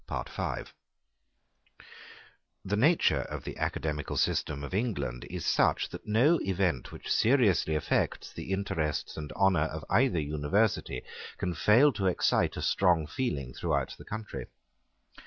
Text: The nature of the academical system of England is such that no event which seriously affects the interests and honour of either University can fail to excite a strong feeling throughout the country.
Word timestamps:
The 2.65 2.75
nature 2.75 3.21
of 3.21 3.43
the 3.43 3.55
academical 3.59 4.17
system 4.17 4.63
of 4.63 4.73
England 4.73 5.27
is 5.29 5.45
such 5.45 5.89
that 5.89 6.07
no 6.07 6.39
event 6.41 6.91
which 6.91 7.13
seriously 7.13 7.75
affects 7.75 8.33
the 8.33 8.51
interests 8.51 9.15
and 9.15 9.31
honour 9.33 9.65
of 9.65 9.85
either 9.91 10.17
University 10.19 11.03
can 11.37 11.53
fail 11.53 11.93
to 11.93 12.07
excite 12.07 12.57
a 12.57 12.63
strong 12.63 13.05
feeling 13.05 13.53
throughout 13.53 13.93
the 13.95 14.05
country. 14.05 14.47